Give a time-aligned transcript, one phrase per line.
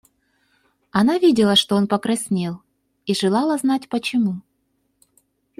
[0.89, 2.63] Она видела, что он покраснел,
[3.05, 4.41] и желала знать, почему.